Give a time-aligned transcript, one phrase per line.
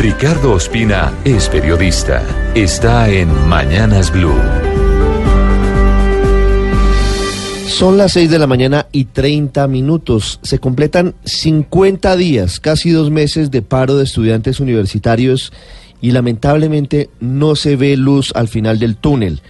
[0.00, 2.24] Ricardo Ospina es periodista.
[2.54, 4.32] Está en Mañanas Blue.
[7.66, 10.40] Son las 6 de la mañana y 30 minutos.
[10.42, 15.52] Se completan 50 días, casi dos meses de paro de estudiantes universitarios
[16.00, 19.42] y lamentablemente no se ve luz al final del túnel.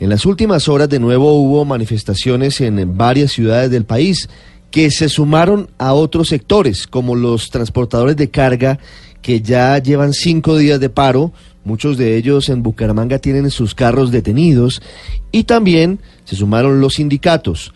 [0.00, 4.28] En las últimas horas de nuevo hubo manifestaciones en varias ciudades del país
[4.72, 8.80] que se sumaron a otros sectores, como los transportadores de carga,
[9.20, 14.10] que ya llevan cinco días de paro, muchos de ellos en Bucaramanga tienen sus carros
[14.10, 14.82] detenidos,
[15.30, 17.72] y también se sumaron los sindicatos.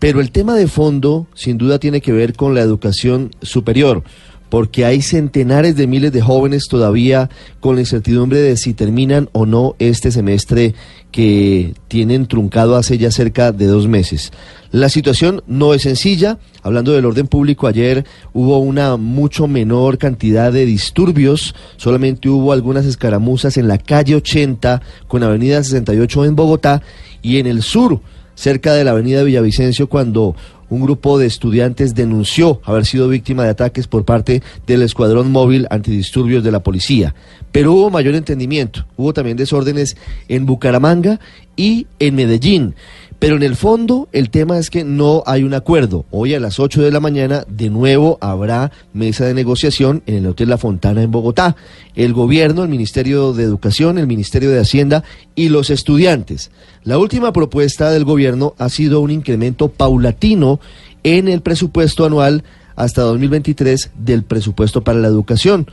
[0.00, 4.02] Pero el tema de fondo, sin duda, tiene que ver con la educación superior
[4.50, 9.46] porque hay centenares de miles de jóvenes todavía con la incertidumbre de si terminan o
[9.46, 10.74] no este semestre
[11.12, 14.32] que tienen truncado hace ya cerca de dos meses.
[14.70, 16.38] La situación no es sencilla.
[16.62, 21.54] Hablando del orden público, ayer hubo una mucho menor cantidad de disturbios.
[21.76, 26.82] Solamente hubo algunas escaramuzas en la calle 80 con Avenida 68 en Bogotá
[27.22, 28.00] y en el sur,
[28.34, 30.36] cerca de la Avenida Villavicencio, cuando
[30.70, 35.66] un grupo de estudiantes denunció haber sido víctima de ataques por parte del Escuadrón Móvil
[35.68, 37.14] Antidisturbios de la policía.
[37.52, 39.96] Pero hubo mayor entendimiento, hubo también desórdenes
[40.28, 41.20] en Bucaramanga
[41.56, 42.74] y en Medellín.
[43.20, 46.06] Pero en el fondo el tema es que no hay un acuerdo.
[46.10, 50.26] Hoy a las 8 de la mañana de nuevo habrá mesa de negociación en el
[50.26, 51.54] Hotel La Fontana en Bogotá.
[51.94, 55.04] El gobierno, el Ministerio de Educación, el Ministerio de Hacienda
[55.34, 56.50] y los estudiantes.
[56.82, 60.58] La última propuesta del gobierno ha sido un incremento paulatino
[61.02, 62.42] en el presupuesto anual
[62.74, 65.66] hasta 2023 del presupuesto para la educación.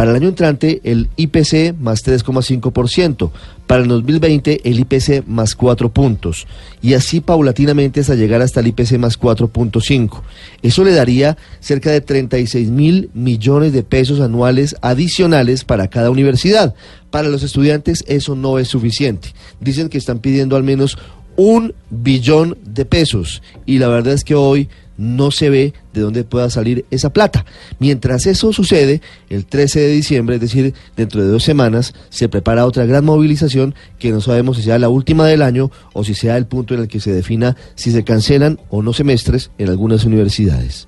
[0.00, 3.30] Para el año entrante, el IPC más 3,5%.
[3.66, 6.46] Para el 2020, el IPC más 4 puntos.
[6.80, 10.22] Y así paulatinamente hasta llegar hasta el IPC más 4.5.
[10.62, 16.74] Eso le daría cerca de 36 mil millones de pesos anuales adicionales para cada universidad.
[17.10, 19.34] Para los estudiantes eso no es suficiente.
[19.60, 20.96] Dicen que están pidiendo al menos
[21.36, 23.42] un billón de pesos.
[23.66, 27.46] Y la verdad es que hoy no se ve de dónde pueda salir esa plata.
[27.78, 29.00] Mientras eso sucede,
[29.30, 33.74] el 13 de diciembre, es decir, dentro de dos semanas, se prepara otra gran movilización
[33.98, 36.80] que no sabemos si sea la última del año o si sea el punto en
[36.80, 40.86] el que se defina si se cancelan o no semestres en algunas universidades.